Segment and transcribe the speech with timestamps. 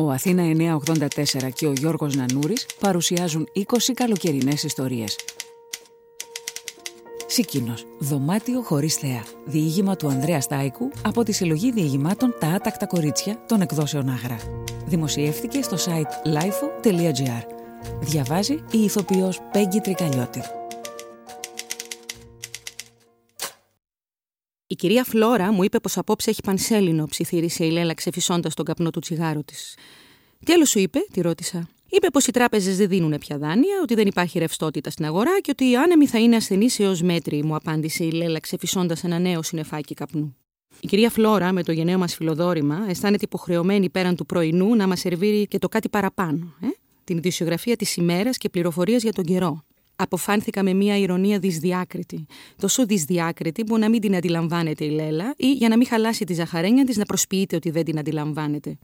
[0.00, 0.42] Ο Αθήνα
[0.86, 3.62] 984 και ο Γιώργος Νανούρης παρουσιάζουν 20
[3.94, 5.16] καλοκαιρινές ιστορίες.
[7.26, 9.24] Σίκινος, δωμάτιο χωρίς θέα.
[9.44, 14.36] Διήγημα του Ανδρέας Στάικου από τη συλλογή διηγημάτων Τα Άτακτα Κορίτσια των εκδόσεων Άγρα.
[14.86, 17.42] Δημοσιεύτηκε στο site lifeo.gr.
[18.00, 20.57] Διαβάζει η ηθοποιός Πέγγι Τρικαλιώτη.
[24.70, 28.90] Η κυρία Φλόρα μου είπε πως απόψε έχει πανσέλινο, ψιθύρισε η Λέλα ξεφυσώντας τον καπνό
[28.90, 29.76] του τσιγάρου της.
[30.44, 31.68] Τι άλλο σου είπε, τη ρώτησα.
[31.90, 35.50] Είπε πως οι τράπεζες δεν δίνουν πια δάνεια, ότι δεν υπάρχει ρευστότητα στην αγορά και
[35.50, 39.42] ότι οι άνεμοι θα είναι ασθενείς έως μέτρη, μου απάντησε η Λέλα ξεφυσώντας ένα νέο
[39.42, 40.36] συνεφάκι καπνού.
[40.80, 45.00] Η κυρία Φλόρα, με το γενναίο μας φιλοδόρημα, αισθάνεται υποχρεωμένη πέραν του πρωινού να μας
[45.00, 46.54] σερβίρει και το κάτι παραπάνω.
[46.62, 46.66] Ε;
[47.04, 49.64] Την ειδησιογραφία της ημέρας και πληροφορίες για τον καιρό
[49.98, 52.26] αποφάνθηκα με μια ηρωνία δυσδιάκριτη.
[52.56, 56.34] Τόσο δυσδιάκριτη που να μην την αντιλαμβάνεται η Λέλα ή για να μην χαλάσει τη
[56.34, 58.78] ζαχαρένια της να προσποιείται ότι δεν την αντιλαμβάνεται.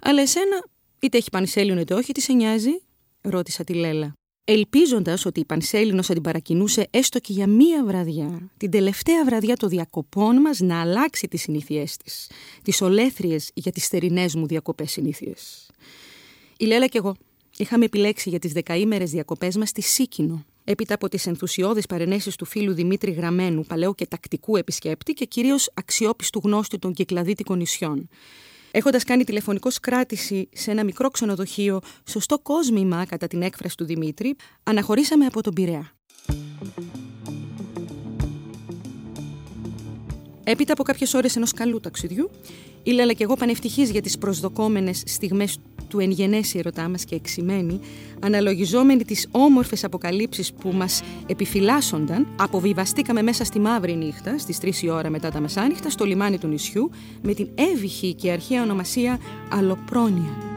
[0.00, 0.64] Αλλά εσένα,
[1.00, 2.82] είτε έχει πανσέλινο είτε όχι, τι σε νοιάζει,
[3.20, 4.14] ρώτησα τη Λέλα.
[4.44, 9.56] Ελπίζοντας ότι η Πανσέλινος θα την παρακινούσε έστω και για μία βραδιά, την τελευταία βραδιά
[9.56, 12.30] των διακοπών μας, να αλλάξει τις συνήθειές της.
[12.62, 15.70] Τις ολέθριες για τις θερινές μου διακοπές συνήθειες.
[16.56, 17.14] Η Λέλα και εγώ
[17.56, 22.44] είχαμε επιλέξει για τις δεκαήμερες διακοπές μας τη Σίκινο, έπειτα από τις ενθουσιώδεις παρενέσεις του
[22.44, 28.08] φίλου Δημήτρη Γραμμένου, παλαιού και τακτικού επισκέπτη και κυρίως αξιόπιστου γνώστη των κυκλαδίτικων νησιών.
[28.70, 34.36] Έχοντας κάνει τηλεφωνικό κράτηση σε ένα μικρό ξενοδοχείο, σωστό κόσμημα κατά την έκφραση του Δημήτρη,
[34.62, 35.94] αναχωρήσαμε από τον Πειραιά.
[40.44, 42.30] Έπειτα από κάποιες ώρες ενός καλού ταξιδιού,
[42.90, 47.14] η Λέλα και εγώ πανευτυχεί για τις προσδοκόμενες στιγμές του εν γενέσει ερωτά μας και
[47.14, 47.80] εξημένοι,
[48.20, 54.90] αναλογιζόμενοι τις όμορφες αποκαλύψεις που μας επιφυλάσσονταν, αποβιβαστήκαμε μέσα στη μαύρη νύχτα, στις 3 η
[54.90, 56.90] ώρα μετά τα μεσάνυχτα, στο λιμάνι του νησιού,
[57.22, 59.18] με την έβυχη και αρχαία ονομασία
[59.50, 60.49] Αλοπρόνια.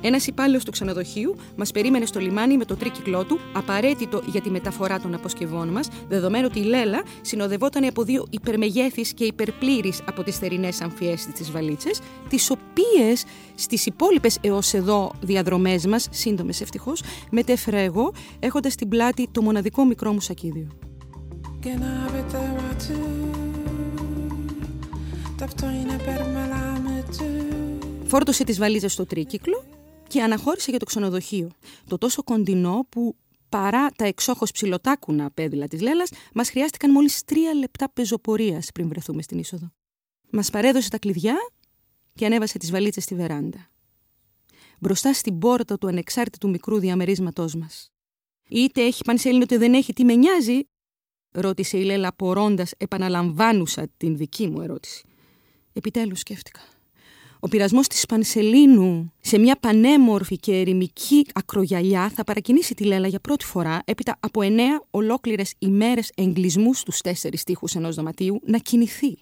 [0.00, 4.50] Ένας υπάλληλος του ξενοδοχείου μας περίμενε στο λιμάνι με το τρίκυκλό του, απαραίτητο για τη
[4.50, 10.22] μεταφορά των αποσκευών μας, δεδομένου ότι η Λέλα συνοδευόταν από δύο υπερμεγέθης και υπερπλήρει από
[10.22, 17.02] τις θερινές αμφιέσει της βαλίτσες, τις οποίες στις υπόλοιπες έως εδώ διαδρομές μας, σύντομες ευτυχώς,
[17.30, 20.68] μετέφερα εγώ, έχοντας στην πλάτη το μοναδικό μικρό μου σακίδιο.
[28.04, 29.64] Φόρτωσε τις βαλίτσες στο τρίκυκλο
[30.08, 31.50] και αναχώρησε για το ξενοδοχείο.
[31.88, 33.16] Το τόσο κοντινό που
[33.48, 39.22] παρά τα εξόχως ψηλοτάκουνα πέδιλα της Λέλας, μας χρειάστηκαν μόλις τρία λεπτά πεζοπορίας πριν βρεθούμε
[39.22, 39.72] στην είσοδο.
[40.30, 41.36] Μας παρέδωσε τα κλειδιά
[42.14, 43.70] και ανέβασε τις βαλίτσες στη βεράντα.
[44.78, 47.92] Μπροστά στην πόρτα του ανεξάρτητου μικρού διαμερίσματός μας.
[48.48, 50.60] Είτε έχει πανσέλινο είτε δεν έχει, τι με νοιάζει,
[51.30, 55.04] ρώτησε η Λέλα απορώντας, επαναλαμβάνουσα την δική μου ερώτηση.
[55.72, 56.60] Επιτέλους σκέφτηκα.
[57.40, 63.20] Ο πειρασμός της Πανσελίνου σε μια πανέμορφη και ερημική ακρογιαλιά θα παρακινήσει τη Λέλα για
[63.20, 69.18] πρώτη φορά έπειτα από εννέα ολόκληρες ημέρες εγκλισμού στους τέσσερις τείχου ενός δωματίου να κινηθεί.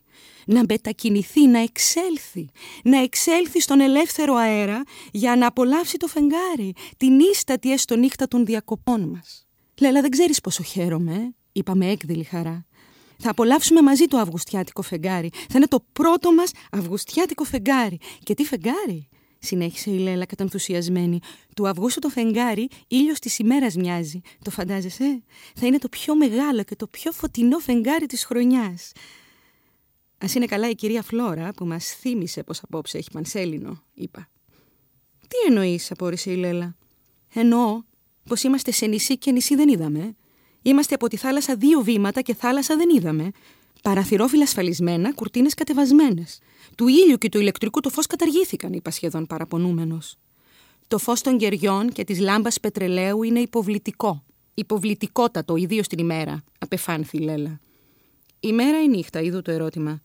[0.46, 2.48] Να μετακινηθεί, να εξέλθει.
[2.84, 8.44] Να εξέλθει στον ελεύθερο αέρα για να απολαύσει το φεγγάρι, την ίστατη έστω νύχτα των
[8.44, 9.46] διακοπών μας.
[9.80, 12.66] Λέλα, δεν ξέρεις πόσο χαίρομαι, είπα με έκδηλη χαρά.
[13.18, 15.30] Θα απολαύσουμε μαζί το αυγουστιάτικο φεγγάρι.
[15.32, 17.98] Θα είναι το πρώτο μας αυγουστιάτικο φεγγάρι.
[18.22, 21.18] Και τι φεγγάρι, συνέχισε η Λέλα κατανθουσιασμένη.
[21.56, 24.20] Του Αυγούστου το φεγγάρι ήλιος της ημέρας μοιάζει.
[24.44, 25.22] Το φαντάζεσαι;
[25.54, 28.92] Θα είναι το πιο μεγάλο και το πιο φωτεινό φεγγάρι της χρονιάς.
[30.18, 34.28] Α είναι καλά η κυρία Φλόρα που μας θύμισε πως απόψε έχει πανσέλινο, είπα.
[35.20, 36.76] Τι εννοείς, απόρρισε η Λέλα.
[37.34, 37.82] Εννοώ
[38.28, 40.16] πως είμαστε σε νησί και νησί δεν είδαμε.
[40.66, 43.30] Είμαστε από τη θάλασσα δύο βήματα και θάλασσα δεν είδαμε.
[43.82, 46.38] Παραθυρόφυλλα ασφαλισμένα, κουρτίνες κατεβασμένες.
[46.74, 50.16] Του ήλιου και του ηλεκτρικού το φως καταργήθηκαν, είπα σχεδόν παραπονούμενος.
[50.88, 54.24] Το φως των κεριών και της λάμπας πετρελαίου είναι υποβλητικό.
[54.54, 57.60] Υποβλητικότατο, ιδίως την ημέρα, απεφάνθη η Λέλα.
[58.40, 60.02] Η μέρα ή νύχτα, είδω το ερώτημα.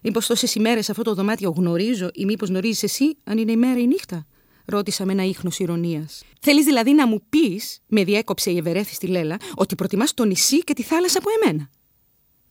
[0.00, 3.86] Μήπως τόσες ημέρες αυτό το δωμάτιο γνωρίζω ή μήπως γνωρίζεις εσύ αν είναι ημέρα ή
[3.86, 4.26] νύχτα;
[4.64, 6.22] Ρώτησα με ένα ίχνος ηρωνίας.
[6.40, 10.58] Θέλεις δηλαδή να μου πεις, με διέκοψε η ευερέθη στη Λέλα, ότι προτιμάς το νησί
[10.58, 11.70] και τη θάλασσα από εμένα.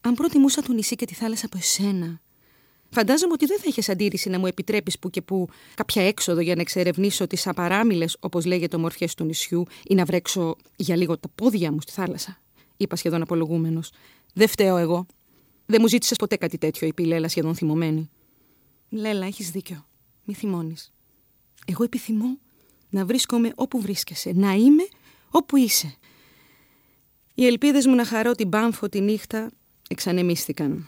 [0.02, 2.22] Αν προτιμούσα το νησί και τη θάλασσα από εσένα,
[2.90, 6.56] φαντάζομαι ότι δεν θα είχες αντίρρηση να μου επιτρέπεις που και που κάποια έξοδο για
[6.56, 11.30] να εξερευνήσω τις απαράμιλες, όπως λέγεται, ομορφιές του νησιού ή να βρέξω για λίγο τα
[11.36, 12.42] πόδια μου στη θάλασσα.
[12.78, 13.92] Είπα σχεδόν απολογούμενος.
[14.34, 15.06] Δεν φταίω εγώ.
[15.66, 18.10] Δεν μου ζήτησες ποτέ κάτι τέτοιο, είπε η Λέλα σχεδόν θυμωμένη.
[18.90, 19.86] Λέλα, έχεις δίκιο.
[20.24, 20.94] Μη θυμώνεις.
[21.68, 22.38] Εγώ επιθυμώ
[22.90, 24.88] να βρίσκομαι όπου βρίσκεσαι, να είμαι
[25.30, 25.96] όπου είσαι.
[27.34, 29.52] Οι ελπίδες μου να χαρώ την Πάμφο τη νύχτα
[29.90, 30.88] εξανεμίστηκαν.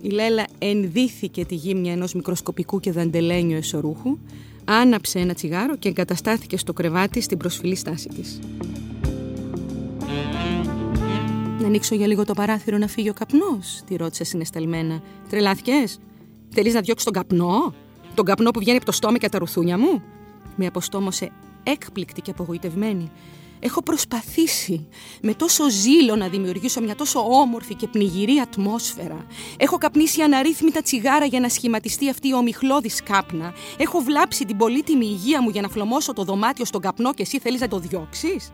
[0.00, 4.18] Η Λέλα ενδύθηκε τη γύμνια ενός μικροσκοπικού και δαντελένιου εσωρούχου,
[4.64, 8.40] άναψε ένα τσιγάρο και εγκαταστάθηκε στο κρεβάτι στην προσφυλή στάση της.
[11.74, 15.02] Ανοίξω για λίγο το παράθυρο να φύγει ο καπνός, τη ρώτησε συνεσταλμένα.
[15.28, 15.98] Τρελάθηκες;
[16.48, 17.74] Θέλεις να διώξεις τον καπνό;
[18.14, 20.02] Τον καπνό που βγαίνει από το στόμα και τα ρουθούνια μου;
[20.56, 21.30] Με αποστόμωσε
[21.62, 23.10] έκπληκτη και απογοητευμένη.
[23.60, 24.86] Έχω προσπαθήσει
[25.22, 29.26] με τόσο ζήλο να δημιουργήσω μια τόσο όμορφη και πνιγυρή ατμόσφαιρα.
[29.56, 33.54] Έχω καπνίσει αναρρύθμιτα τσιγάρα για να σχηματιστεί αυτή η ομιχλώδης κάπνα.
[33.76, 37.38] Έχω βλάψει την πολύτιμη υγεία μου για να φλωμώσω το δωμάτιο στον καπνό και εσύ
[37.38, 38.52] θέλεις να το διώξεις;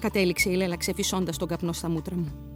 [0.00, 2.51] Κατέληξε η Λέλα ξεφυσώντας τον καπνό στα μούτρα μου.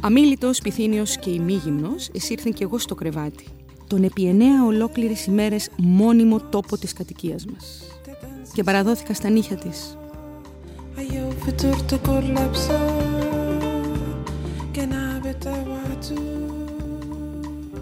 [0.00, 3.44] Αμήλυτος, πυθύνιος και ημίγυμνος, εισήρθεν κι εγώ στο κρεβάτι
[3.92, 7.82] τον επί εννέα ολόκληρες ημέρες μόνιμο τόπο της κατοικίας μας.
[8.52, 9.96] Και παραδόθηκα στα νύχια της.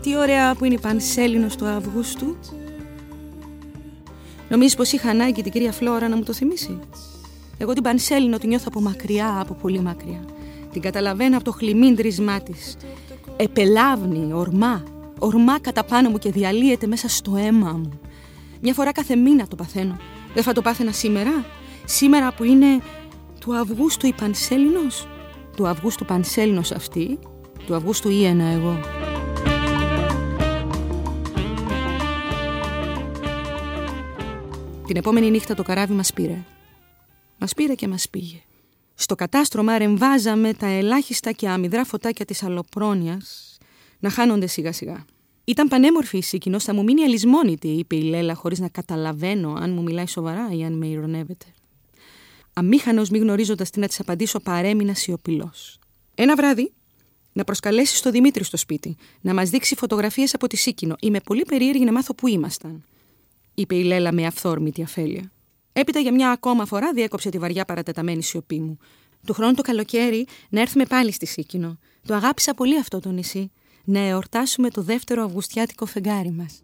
[0.03, 2.37] Τι ωραία που είναι η Πανσέλινος του Αυγούστου.
[4.49, 6.79] Νομίζεις πως είχα ανάγκη την κυρία Φλόρα να μου το θυμίσει;
[7.63, 10.25] Εγώ την Πανσέλινο την νιώθω από μακριά, από πολύ μακριά.
[10.73, 12.77] Την καταλαβαίνω από το χλιμίντρισμά της.
[13.37, 14.83] Επελάβνει, ορμά,
[15.19, 18.01] ορμά κατά πάνω μου και διαλύεται μέσα στο αίμα μου.
[18.61, 19.97] Μια φορά κάθε μήνα το παθαίνω.
[20.35, 21.45] Δεν θα το πάθαινα σήμερα.
[21.85, 22.67] Σήμερα που είναι
[23.41, 25.09] του Αυγούστου η Πανσέλινος.
[25.57, 27.19] Του Αυγούστου Πανσέλινος αυτή.
[27.67, 28.81] Του Αυγούστου Ιένα εγώ.
[34.87, 36.45] Την επόμενη νύχτα το καράβι μας πήρε.
[37.41, 38.43] Μας πήρε και μας πήγε.
[38.95, 43.59] Στο κατάστρωμα ρεμβάζαμε τα ελάχιστα και αμυδρά φωτάκια της αλοπρόνιας
[43.99, 45.05] να χάνονται σιγά σιγά.
[45.45, 49.73] Ήταν πανέμορφη η Σίκινο, θα μου μείνει αλυσμόνητη, είπε η Λέλα, χωρίς να καταλαβαίνω αν
[49.73, 51.47] μου μιλάει σοβαρά ή αν με ηρωνεύεται.
[52.53, 55.79] Αμήχανος, μη γνωρίζοντας τι να της απαντήσω, παρέμεινα σιωπηλός.
[56.15, 56.73] Ένα βράδυ,
[57.33, 60.97] να προσκαλέσει στο Δημήτρη στο σπίτι, να μας δείξει φωτογραφίες από τη Σίκινο.
[61.01, 62.85] Είμαι πολύ περίεργη να μάθω πού ήμασταν,
[63.55, 65.33] είπε η Λέλα με αυθόρμητη αφέλεια.
[65.81, 68.79] Έπειτα για μια ακόμα φορά διέκοψε τη βαριά παρατεταμένη σιωπή μου.
[69.27, 71.79] Του χρόνου το καλοκαίρι να έρθουμε πάλι στη Σίκινο.
[72.07, 73.51] Το αγάπησα πολύ αυτό το νησί
[73.85, 76.63] να εορτάσουμε το δεύτερο Αυγουστιάτικο φεγγάρι μας.